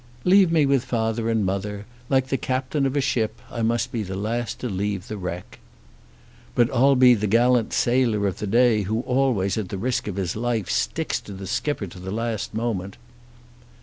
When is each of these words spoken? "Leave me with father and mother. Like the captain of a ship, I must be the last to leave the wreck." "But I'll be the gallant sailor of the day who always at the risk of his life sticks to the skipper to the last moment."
"Leave 0.23 0.51
me 0.51 0.65
with 0.65 0.83
father 0.83 1.29
and 1.29 1.45
mother. 1.45 1.85
Like 2.09 2.29
the 2.29 2.35
captain 2.37 2.87
of 2.87 2.95
a 2.97 3.01
ship, 3.01 3.39
I 3.51 3.61
must 3.61 3.91
be 3.91 4.01
the 4.01 4.15
last 4.15 4.57
to 4.61 4.67
leave 4.67 5.07
the 5.07 5.15
wreck." 5.15 5.59
"But 6.55 6.73
I'll 6.73 6.95
be 6.95 7.13
the 7.13 7.27
gallant 7.27 7.71
sailor 7.71 8.25
of 8.25 8.39
the 8.39 8.47
day 8.47 8.81
who 8.81 9.01
always 9.01 9.59
at 9.59 9.69
the 9.69 9.77
risk 9.77 10.07
of 10.07 10.15
his 10.15 10.35
life 10.35 10.71
sticks 10.71 11.21
to 11.21 11.33
the 11.33 11.45
skipper 11.45 11.85
to 11.85 11.99
the 11.99 12.09
last 12.09 12.55
moment." 12.55 12.97